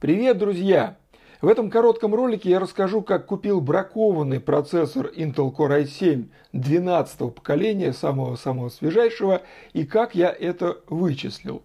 [0.00, 0.96] Привет, друзья!
[1.42, 7.92] В этом коротком ролике я расскажу, как купил бракованный процессор Intel Core i7 12 поколения,
[7.92, 9.42] самого-самого свежайшего,
[9.74, 11.60] и как я это вычислил.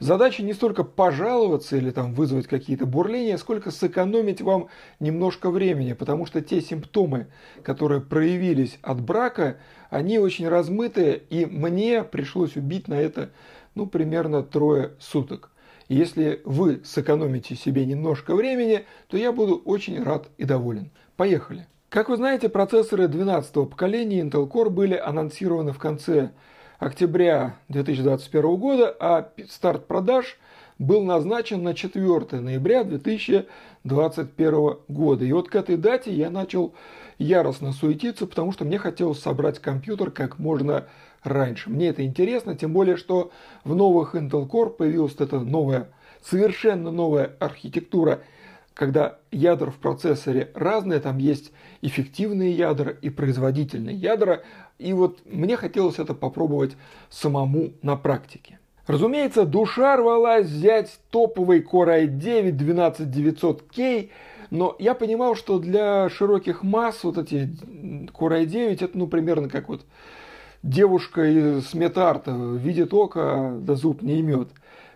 [0.00, 4.68] Задача не столько пожаловаться или там вызвать какие-то бурления, сколько сэкономить вам
[5.00, 7.28] немножко времени, потому что те симптомы,
[7.62, 9.56] которые проявились от брака,
[9.88, 13.30] они очень размытые, и мне пришлось убить на это
[13.74, 15.52] ну, примерно трое суток.
[15.88, 20.90] Если вы сэкономите себе немножко времени, то я буду очень рад и доволен.
[21.16, 21.66] Поехали!
[21.88, 26.32] Как вы знаете, процессоры 12 поколения Intel Core были анонсированы в конце
[26.78, 30.38] октября 2021 года, а старт продаж
[30.78, 35.24] был назначен на 4 ноября 2021 года.
[35.24, 36.74] И вот к этой дате я начал
[37.18, 40.86] яростно суетиться, потому что мне хотелось собрать компьютер как можно
[41.22, 41.70] раньше.
[41.70, 43.30] Мне это интересно, тем более, что
[43.64, 45.88] в новых Intel Core появилась эта новая,
[46.22, 48.20] совершенно новая архитектура,
[48.74, 51.52] когда ядра в процессоре разные, там есть
[51.82, 54.42] эффективные ядра и производительные ядра,
[54.78, 56.76] и вот мне хотелось это попробовать
[57.10, 58.58] самому на практике.
[58.86, 64.10] Разумеется, душа рвалась взять топовый Core i9 12900K,
[64.50, 67.50] но я понимал, что для широких масс вот эти
[68.14, 69.84] Core i9 это ну примерно как вот
[70.62, 74.48] девушка из метарта видит око, да зуб не имет.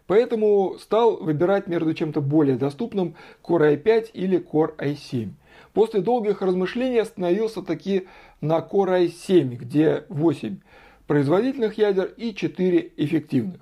[0.06, 5.30] Поэтому стал выбирать между чем-то более доступным Core i5 или Core i7.
[5.72, 8.08] После долгих размышлений остановился таки
[8.40, 10.58] на Core i7, где 8
[11.06, 13.60] производительных ядер и 4 эффективных.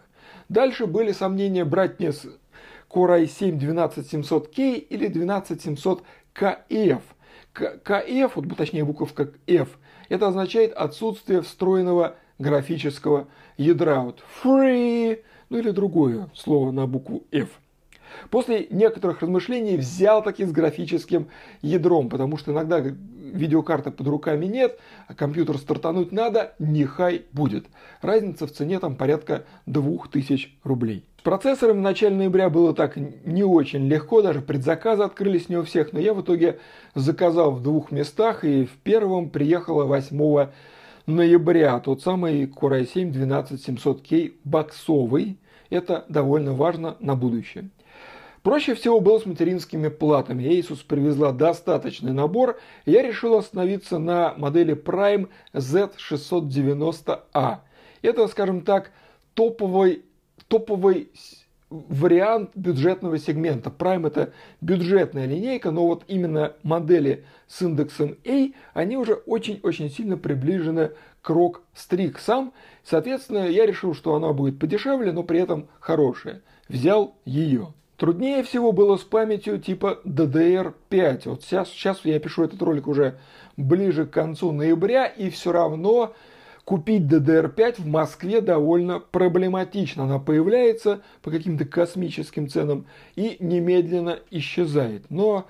[0.48, 2.26] Дальше были сомнения брать мне с
[2.88, 7.02] Core i7 12700K или 12700KF.
[7.54, 9.78] KF, вот точнее буковка F,
[10.10, 14.00] это означает отсутствие встроенного графического ядра.
[14.00, 17.48] Вот free, ну или другое слово на букву F.
[18.28, 21.28] После некоторых размышлений взял таки с графическим
[21.62, 27.66] ядром, потому что иногда видеокарты под руками нет, а компьютер стартануть надо, нехай будет.
[28.02, 31.04] Разница в цене там порядка 2000 рублей.
[31.20, 35.64] С процессором в начале ноября было так не очень легко, даже предзаказы открылись не у
[35.64, 36.60] всех, но я в итоге
[36.94, 40.48] заказал в двух местах, и в первом приехала 8
[41.04, 45.36] ноября тот самый Core i7 12700K боксовый.
[45.68, 47.68] Это довольно важно на будущее.
[48.42, 50.44] Проще всего было с материнскими платами.
[50.44, 57.58] Asus привезла достаточный набор, и я решил остановиться на модели Prime Z690A.
[58.00, 58.92] Это, скажем так,
[59.34, 60.04] топовый
[60.48, 61.10] топовый
[61.70, 63.70] вариант бюджетного сегмента.
[63.70, 70.16] Prime это бюджетная линейка, но вот именно модели с индексом A, они уже очень-очень сильно
[70.16, 70.90] приближены
[71.22, 72.50] к ROG Strix.
[72.82, 76.42] Соответственно, я решил, что она будет подешевле, но при этом хорошая.
[76.68, 77.72] Взял ее.
[77.96, 81.22] Труднее всего было с памятью типа DDR5.
[81.26, 83.18] Вот сейчас, сейчас я пишу этот ролик уже
[83.56, 86.14] ближе к концу ноября, и все равно
[86.64, 90.04] Купить DDR5 в Москве довольно проблематично.
[90.04, 95.10] Она появляется по каким-то космическим ценам и немедленно исчезает.
[95.10, 95.46] Но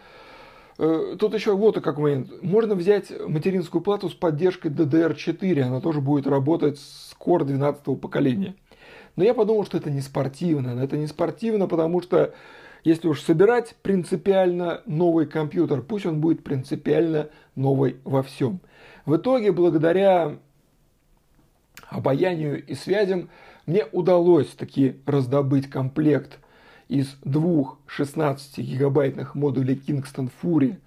[0.79, 2.31] э, тут еще вот и как момент.
[2.43, 5.61] Можно взять материнскую плату с поддержкой DDR4.
[5.61, 8.55] Она тоже будет работать с Core 12 поколения.
[9.17, 10.81] Но я подумал, что это не спортивно.
[10.83, 12.33] Это не спортивно, потому что
[12.85, 18.61] если уж собирать принципиально новый компьютер, пусть он будет принципиально новый во всем.
[19.05, 20.39] В итоге, благодаря
[21.91, 23.29] обаянию и связям
[23.67, 26.39] мне удалось таки раздобыть комплект
[26.89, 30.79] из двух 16-гигабайтных модулей Kingston Fury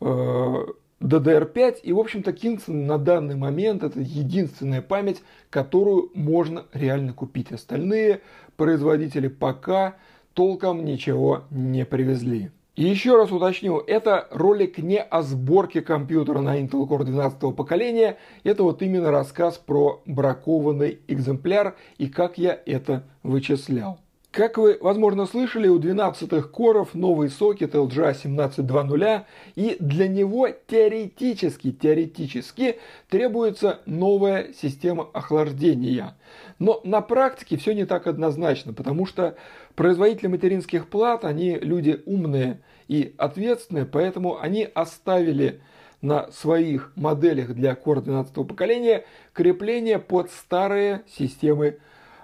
[0.00, 1.56] DDR5.
[1.56, 7.52] Э, и, в общем-то, Kingston на данный момент это единственная память, которую можно реально купить.
[7.52, 8.20] Остальные
[8.56, 9.94] производители пока
[10.34, 12.50] толком ничего не привезли.
[12.74, 18.62] Еще раз уточню, это ролик не о сборке компьютера на Intel Core 12 поколения, это
[18.62, 23.98] вот именно рассказ про бракованный экземпляр и как я это вычислял.
[24.32, 29.26] Как вы, возможно, слышали, у 12-х коров новый сокет LGA 1720,
[29.56, 32.78] и для него теоретически, теоретически
[33.10, 36.16] требуется новая система охлаждения.
[36.58, 39.36] Но на практике все не так однозначно, потому что
[39.74, 45.60] производители материнских плат, они люди умные и ответственные, поэтому они оставили
[46.00, 51.78] на своих моделях для Core 12 поколения крепление под старые системы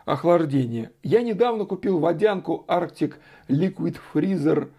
[0.04, 0.90] охлаждения.
[1.02, 3.14] Я недавно купил водянку Arctic
[3.48, 4.70] Liquid Freezer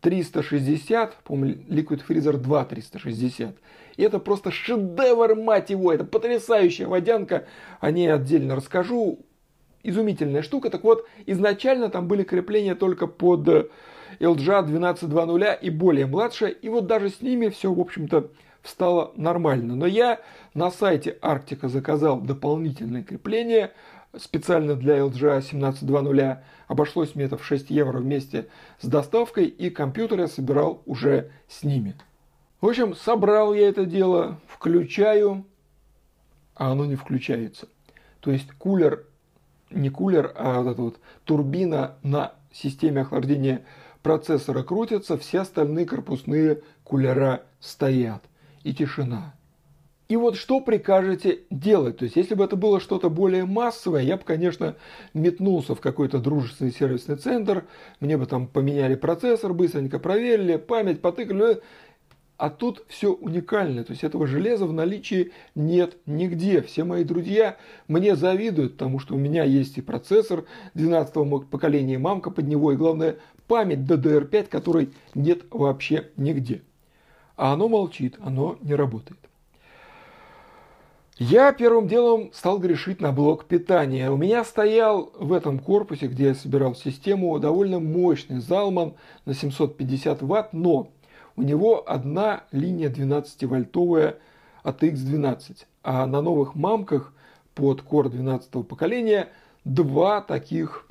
[0.00, 3.56] 360, по-моему, Liquid Freezer 2 360.
[3.96, 7.46] И это просто шедевр, мать его, это потрясающая водянка,
[7.80, 9.20] о ней отдельно расскажу.
[9.82, 10.70] Изумительная штука.
[10.70, 13.70] Так вот, изначально там были крепления только под
[14.20, 18.30] LGA 12.2.0 и более младшая, и вот даже с ними все, в общем-то,
[18.62, 19.76] стало нормально.
[19.76, 20.20] Но я
[20.54, 23.72] на сайте Арктика заказал дополнительное крепление
[24.16, 26.38] специально для LGA 17.2.0.
[26.66, 28.48] Обошлось мне это в 6 евро вместе
[28.80, 31.94] с доставкой, и компьютер я собирал уже с ними.
[32.60, 35.44] В общем, собрал я это дело, включаю,
[36.56, 37.68] а оно не включается.
[38.20, 39.06] То есть кулер,
[39.70, 43.64] не кулер, а вот эта вот турбина на системе охлаждения
[44.08, 48.24] процессора крутится, все остальные корпусные кулера стоят.
[48.64, 49.34] И тишина.
[50.08, 51.98] И вот что прикажете делать?
[51.98, 54.76] То есть, если бы это было что-то более массовое, я бы, конечно,
[55.12, 57.66] метнулся в какой-то дружественный сервисный центр,
[58.00, 61.60] мне бы там поменяли процессор, быстренько проверили, память потыкали.
[62.38, 66.62] А тут все уникально, то есть этого железа в наличии нет нигде.
[66.62, 67.56] Все мои друзья
[67.88, 70.44] мне завидуют, потому что у меня есть и процессор
[70.74, 73.16] 12 поколения, мамка под него, и главное
[73.48, 76.62] память DDR5, которой нет вообще нигде.
[77.36, 79.18] А оно молчит, оно не работает.
[81.18, 84.08] Я первым делом стал грешить на блок питания.
[84.08, 90.22] У меня стоял в этом корпусе, где я собирал систему, довольно мощный Залман на 750
[90.22, 90.92] ватт, но
[91.34, 94.16] у него одна линия 12-вольтовая
[94.62, 97.12] от X12, а на новых мамках
[97.56, 99.28] под Core 12 поколения
[99.64, 100.86] два таких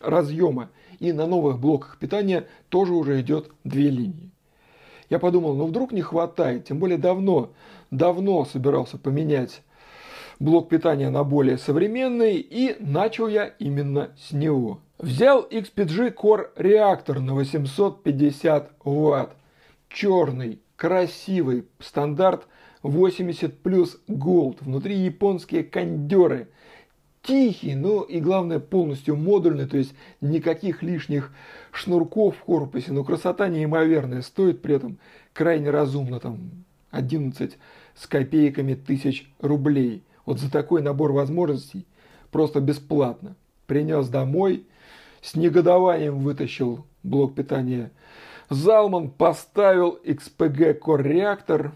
[0.00, 0.70] разъема.
[1.00, 4.30] И на новых блоках питания тоже уже идет две линии.
[5.08, 7.50] Я подумал, ну вдруг не хватает, тем более давно,
[7.90, 9.62] давно собирался поменять
[10.38, 14.78] блок питания на более современный и начал я именно с него.
[14.98, 19.30] Взял XPG Core реактор на 850 Вт
[19.88, 22.46] черный, красивый, стандарт
[22.82, 26.48] 80 плюс Gold, внутри японские кондеры,
[27.22, 31.32] тихий, но и главное полностью модульный, то есть никаких лишних
[31.72, 34.98] шнурков в корпусе, но красота неимоверная, стоит при этом
[35.32, 36.50] крайне разумно, там
[36.90, 37.56] 11
[37.94, 40.02] с копейками тысяч рублей.
[40.26, 41.86] Вот за такой набор возможностей
[42.30, 43.36] просто бесплатно.
[43.66, 44.66] Принес домой,
[45.22, 47.90] с негодованием вытащил блок питания
[48.50, 51.72] Залман поставил XPG Core реактор,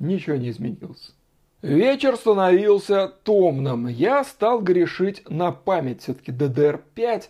[0.00, 1.14] ничего не изменилось.
[1.62, 3.86] Вечер становился томным.
[3.86, 6.02] Я стал грешить на память.
[6.02, 7.24] Все-таки DDR5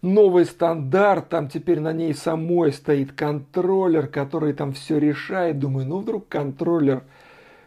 [0.00, 5.58] новый стандарт, там теперь на ней самой стоит контроллер, который там все решает.
[5.58, 7.02] Думаю, ну вдруг контроллер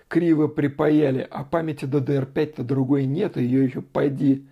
[0.07, 4.47] криво припаяли, а памяти DDR5-то другой нет, ее еще пойди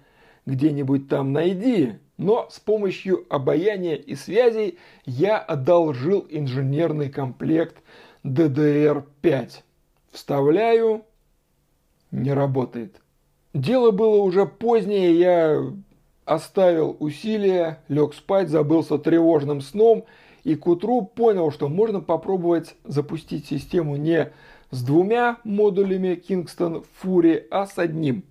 [0.45, 1.94] где-нибудь там найди.
[2.18, 7.77] Но с помощью обаяния и связей я одолжил инженерный комплект
[8.25, 9.62] DDR5.
[10.12, 11.06] Вставляю,
[12.11, 13.01] не работает.
[13.53, 15.73] Дело было уже позднее, я
[16.25, 20.06] оставил усилия, лег спать, забылся тревожным сном
[20.44, 24.31] и к утру понял, что можно попробовать запустить систему не
[24.71, 28.23] с двумя модулями Kingston Fury, а с одним.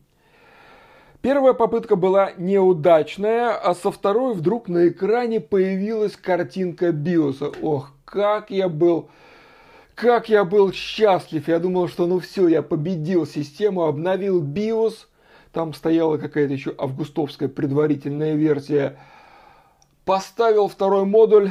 [1.20, 7.50] Первая попытка была неудачная, а со второй вдруг на экране появилась картинка биоса.
[7.60, 9.10] Ох, как я был,
[9.98, 11.48] как я был счастлив.
[11.48, 15.08] Я думал, что ну все, я победил систему, обновил биос.
[15.52, 18.96] Там стояла какая-то еще августовская предварительная версия.
[20.04, 21.50] Поставил второй модуль,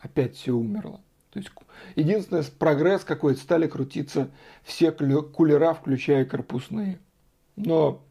[0.00, 1.00] опять все умерло.
[1.32, 1.50] То есть
[1.96, 4.30] единственное, прогресс какой-то, стали крутиться
[4.64, 6.98] все кулера, включая корпусные.
[7.56, 8.02] Но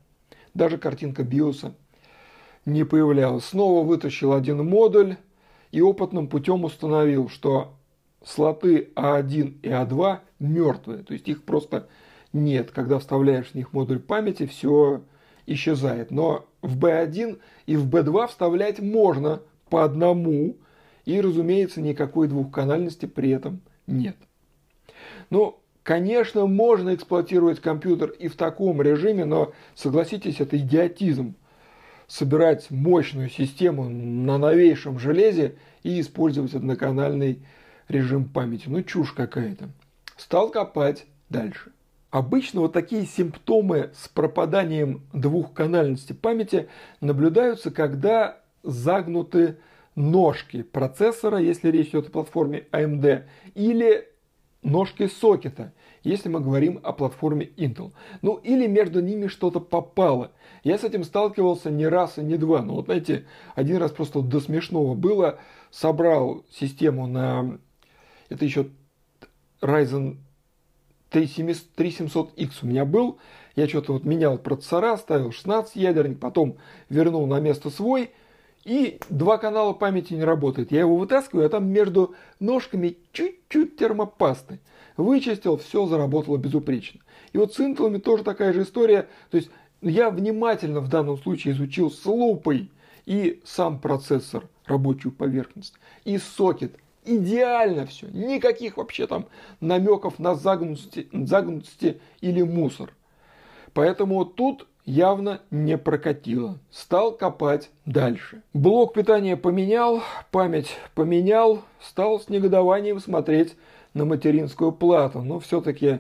[0.53, 1.73] даже картинка биоса
[2.65, 3.45] не появлялась.
[3.45, 5.17] Снова вытащил один модуль
[5.71, 7.78] и опытным путем установил, что
[8.23, 11.87] слоты А1 и А2 мертвые, то есть их просто
[12.33, 12.71] нет.
[12.71, 15.01] Когда вставляешь в них модуль памяти, все
[15.45, 16.11] исчезает.
[16.11, 20.57] Но в B1 и в B2 вставлять можно по одному,
[21.05, 24.15] и, разумеется, никакой двухканальности при этом нет.
[25.29, 25.59] Ну,
[25.89, 31.33] Конечно, можно эксплуатировать компьютер и в таком режиме, но согласитесь, это идиотизм.
[32.05, 37.39] Собирать мощную систему на новейшем железе и использовать одноканальный
[37.89, 38.65] режим памяти.
[38.67, 39.69] Ну, чушь какая-то.
[40.15, 41.71] Стал копать дальше.
[42.11, 46.69] Обычно вот такие симптомы с пропаданием двухканальности памяти
[47.01, 49.57] наблюдаются, когда загнуты
[49.95, 54.07] ножки процессора, если речь идет о платформе AMD, или
[54.63, 57.91] ножки сокета, если мы говорим о платформе Intel.
[58.21, 60.31] Ну или между ними что-то попало.
[60.63, 62.61] Я с этим сталкивался не раз и не два.
[62.61, 65.39] Но вот знаете, один раз просто до смешного было.
[65.71, 67.59] Собрал систему на...
[68.29, 68.67] Это еще
[69.61, 70.17] Ryzen
[71.11, 73.17] 3700X у меня был.
[73.55, 76.57] Я что-то вот менял процессора, ставил 16 ядерник, потом
[76.89, 78.11] вернул на место свой.
[78.65, 80.71] и два канала памяти не работает.
[80.71, 84.59] Я его вытаскиваю, а там между ножками чуть-чуть термопасты.
[84.97, 86.99] Вычистил, все заработало безупречно.
[87.33, 89.07] И вот с интелами тоже такая же история.
[89.31, 89.49] То есть
[89.81, 92.69] я внимательно в данном случае изучил с лупой
[93.05, 96.75] и сам процессор, рабочую поверхность, и сокет.
[97.05, 98.07] Идеально все.
[98.07, 99.27] Никаких вообще там
[99.61, 102.93] намеков на загнутости, загнутости или мусор.
[103.73, 106.59] Поэтому тут явно не прокатило.
[106.71, 108.41] Стал копать дальше.
[108.53, 110.01] Блок питания поменял,
[110.31, 113.55] память поменял, стал с негодованием смотреть
[113.93, 115.21] на материнскую плату.
[115.21, 115.99] Но все-таки,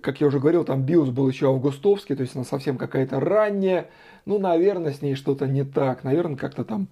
[0.00, 3.88] как я уже говорил, там BIOS был еще августовский, то есть она совсем какая-то ранняя.
[4.24, 6.04] Ну, наверное, с ней что-то не так.
[6.04, 6.88] Наверное, как-то там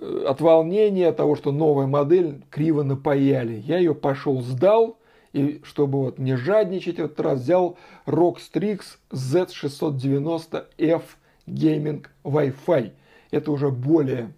[0.00, 3.62] от волнения, того, что новая модель криво напаяли.
[3.66, 4.98] Я ее пошел сдал,
[5.32, 7.76] и чтобы вот не жадничать в этот раз, взял
[8.06, 11.02] ROG Strix Z690F
[11.46, 12.92] Gaming Wi-Fi.
[13.30, 14.32] Это уже более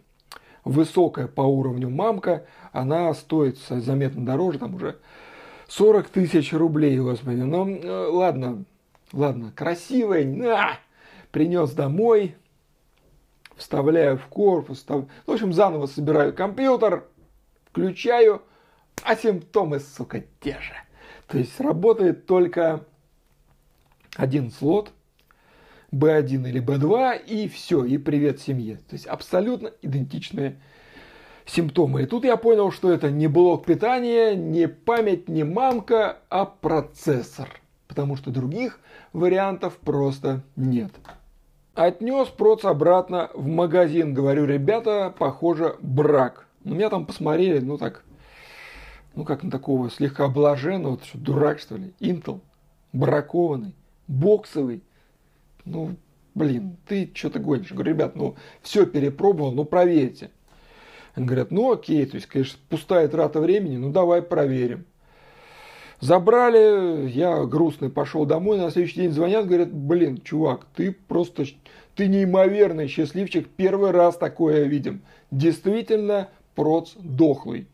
[0.65, 2.45] высокая по уровню мамка.
[2.73, 4.97] Она стоит заметно дороже, там уже
[5.69, 7.41] 40 тысяч рублей, господи.
[7.41, 8.65] Но ну, э, ладно,
[9.13, 10.79] ладно, красивая, на,
[11.31, 12.35] принес домой,
[13.61, 15.05] вставляю в корпус, встав...
[15.27, 17.05] в общем, заново собираю компьютер,
[17.71, 18.43] включаю,
[19.05, 20.75] а симптомы, сука, те же.
[21.29, 22.85] То есть работает только
[24.17, 24.93] один слот,
[25.93, 28.77] B1 или B2, и все, и привет семье.
[28.77, 30.59] То есть абсолютно идентичные
[31.45, 32.03] симптомы.
[32.03, 37.49] И тут я понял, что это не блок питания, не память, не мамка, а процессор.
[37.89, 38.81] Потому что других
[39.13, 40.93] вариантов просто нет.
[41.81, 44.13] Отнес проц обратно в магазин.
[44.13, 46.47] Говорю, ребята, похоже, брак.
[46.63, 48.05] У меня там посмотрели, ну так,
[49.15, 52.43] ну как на такого слегка блаженного, что дурак что ли, Intel,
[52.93, 53.75] бракованный,
[54.09, 54.83] боксовый.
[55.65, 55.97] Ну,
[56.35, 57.73] блин, ты что-то гонишь.
[57.73, 60.31] говорю, ребят, ну все перепробовал, ну проверьте.
[61.15, 64.85] Они говорят, ну окей, то есть, конечно, пустая трата времени, ну давай проверим.
[66.01, 71.45] Забрали, я грустный пошел домой, на следующий день звонят, говорят, блин, чувак, ты просто,
[71.95, 75.03] ты неимоверный счастливчик, первый раз такое видим.
[75.31, 77.67] Действительно, проц дохлый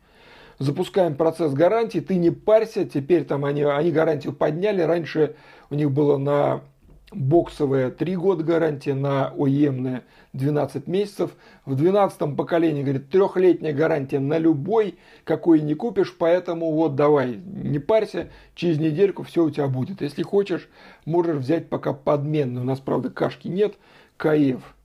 [0.59, 5.35] запускаем процесс гарантии, ты не парься, теперь там они, они гарантию подняли, раньше
[5.69, 6.61] у них было на
[7.11, 11.31] боксовые 3 года гарантия, на ОЕМные 12 месяцев.
[11.65, 17.79] В 12 поколении, говорит, трехлетняя гарантия на любой, какой не купишь, поэтому вот давай, не
[17.79, 20.01] парься, через недельку все у тебя будет.
[20.01, 20.69] Если хочешь,
[21.05, 22.61] можешь взять пока подменный.
[22.61, 23.75] У нас, правда, кашки нет,
[24.17, 24.75] КАЕФ.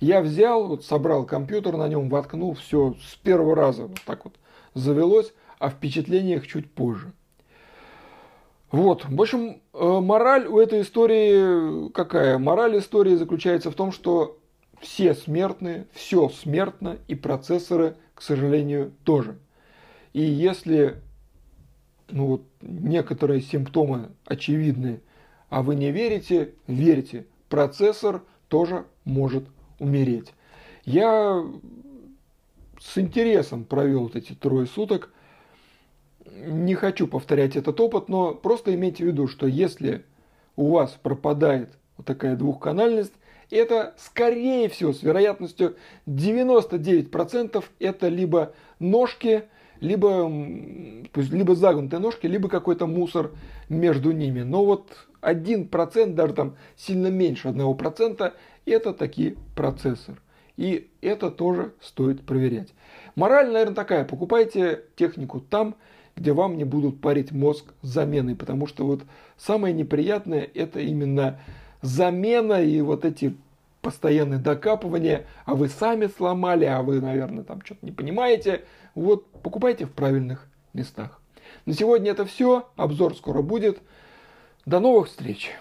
[0.00, 4.34] Я взял, вот собрал компьютер на нем, воткнул, все с первого раза, вот так вот
[4.74, 7.12] завелось, о впечатлениях чуть позже.
[8.70, 12.38] Вот, в общем, э, мораль у этой истории какая?
[12.38, 14.38] Мораль истории заключается в том, что
[14.80, 19.38] все смертные, все смертно, и процессоры, к сожалению, тоже.
[20.12, 21.02] И если
[22.08, 25.00] ну, вот, некоторые симптомы очевидны,
[25.48, 29.44] а вы не верите, верьте, процессор тоже может
[29.78, 30.32] умереть.
[30.84, 31.44] Я
[32.80, 35.12] с интересом провел вот эти трое суток.
[36.46, 40.04] Не хочу повторять этот опыт, но просто имейте в виду, что если
[40.54, 43.12] у вас пропадает вот такая двухканальность,
[43.50, 45.76] это скорее всего с вероятностью
[46.06, 49.44] 99% это либо ножки,
[49.80, 50.30] либо,
[51.14, 53.32] либо загнутые ножки, либо какой-то мусор
[53.68, 54.42] между ними.
[54.42, 58.32] Но вот 1%, даже там сильно меньше 1%,
[58.66, 60.20] это такие процессор.
[60.56, 62.72] И это тоже стоит проверять.
[63.16, 64.04] Мораль, наверное, такая.
[64.04, 65.74] Покупайте технику там,
[66.16, 68.34] где вам не будут парить мозг с заменой.
[68.34, 69.02] Потому что вот
[69.36, 71.38] самое неприятное это именно
[71.82, 73.36] замена и вот эти
[73.82, 78.64] постоянные докапывания, а вы сами сломали, а вы, наверное, там что-то не понимаете.
[78.94, 81.20] Вот покупайте в правильных местах.
[81.66, 82.68] На сегодня это все.
[82.76, 83.78] Обзор скоро будет.
[84.64, 85.52] До новых встреч!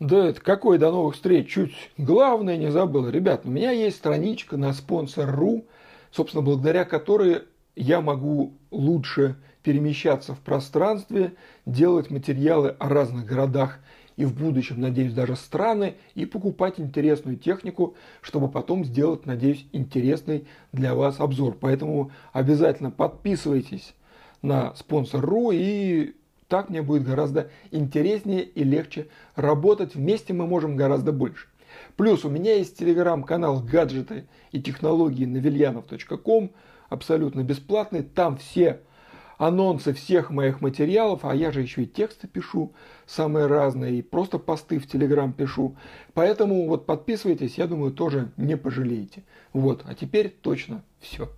[0.00, 3.08] Да это какой до новых встреч, чуть главное не забыл.
[3.08, 5.66] Ребят, у меня есть страничка на спонсор.ру,
[6.12, 7.42] собственно, благодаря которой
[7.74, 11.34] я могу лучше перемещаться в пространстве,
[11.66, 13.80] делать материалы о разных городах
[14.16, 20.46] и в будущем, надеюсь, даже страны, и покупать интересную технику, чтобы потом сделать, надеюсь, интересный
[20.72, 21.56] для вас обзор.
[21.60, 23.94] Поэтому обязательно подписывайтесь
[24.42, 26.14] на спонсор.ру и
[26.48, 29.94] так мне будет гораздо интереснее и легче работать.
[29.94, 31.46] Вместе мы можем гораздо больше.
[31.96, 36.52] Плюс у меня есть телеграм-канал «Гаджеты и технологии» на вильянов.ком,
[36.88, 38.02] абсолютно бесплатный.
[38.02, 38.80] Там все
[39.36, 42.74] анонсы всех моих материалов, а я же еще и тексты пишу,
[43.06, 45.76] самые разные, и просто посты в Телеграм пишу.
[46.12, 49.22] Поэтому вот подписывайтесь, я думаю, тоже не пожалеете.
[49.52, 51.30] Вот, а теперь точно все.